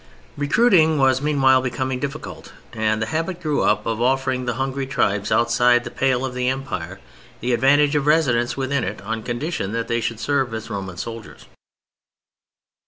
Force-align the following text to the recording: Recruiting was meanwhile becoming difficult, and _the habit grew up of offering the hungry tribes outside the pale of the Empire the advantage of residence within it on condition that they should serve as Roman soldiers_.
Recruiting 0.35 0.97
was 0.97 1.21
meanwhile 1.21 1.61
becoming 1.61 1.99
difficult, 1.99 2.53
and 2.73 3.03
_the 3.03 3.13
habit 3.13 3.39
grew 3.39 3.61
up 3.61 3.85
of 3.85 4.01
offering 4.01 4.45
the 4.45 4.55
hungry 4.55 4.87
tribes 4.87 5.31
outside 5.31 5.83
the 5.83 5.91
pale 5.91 6.25
of 6.25 6.33
the 6.33 6.47
Empire 6.49 6.99
the 7.39 7.53
advantage 7.53 7.95
of 7.95 8.07
residence 8.07 8.57
within 8.57 8.83
it 8.83 8.99
on 9.03 9.21
condition 9.21 9.73
that 9.73 9.87
they 9.87 10.01
should 10.01 10.19
serve 10.19 10.55
as 10.55 10.71
Roman 10.71 10.95
soldiers_. 10.95 11.45